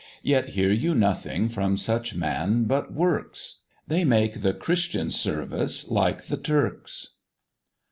Yet 0.23 0.49
hear 0.57 0.71
you 0.71 0.95
nothing 0.95 1.47
from 1.47 1.77
such 1.77 2.15
man 2.15 2.63
but 2.63 2.91
works; 2.91 3.57
They 3.87 4.03
make 4.03 4.41
the 4.41 4.51
Christian 4.51 5.11
service 5.11 5.89
like 5.89 6.23
the 6.23 6.37
Turks. 6.37 7.09